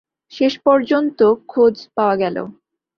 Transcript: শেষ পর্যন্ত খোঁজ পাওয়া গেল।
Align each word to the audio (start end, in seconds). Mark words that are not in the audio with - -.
শেষ 0.31 0.53
পর্যন্ত 0.59 1.19
খোঁজ 1.47 1.75
পাওয়া 1.95 2.15
গেল। 2.15 2.37